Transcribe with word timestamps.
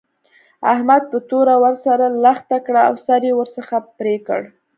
احمد 0.73 1.03
په 1.11 1.17
توره 1.29 1.55
ور 1.63 1.75
سره 1.85 2.05
لښته 2.23 2.57
کړه 2.65 2.81
او 2.87 2.93
سر 3.05 3.21
يې 3.27 3.33
ورڅخه 3.35 3.77
پرې 3.97 4.15
کړ. 4.27 4.41